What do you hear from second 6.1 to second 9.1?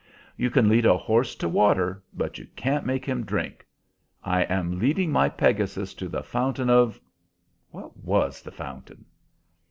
fountain of what was the fountain?"